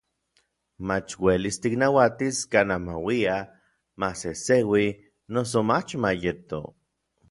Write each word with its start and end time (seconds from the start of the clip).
mach 0.87 1.11
uelis 1.23 1.57
tiknauatis 1.65 2.37
kanaj 2.51 2.79
mauia, 2.87 3.37
masejseui 3.99 4.85
noso 5.33 5.59
mach 5.71 5.89
mayeto. 6.03 6.59